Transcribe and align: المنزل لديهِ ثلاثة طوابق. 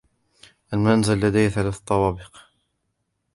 المنزل 0.73 1.19
لديهِ 1.19 1.47
ثلاثة 1.49 1.81
طوابق. 1.85 2.37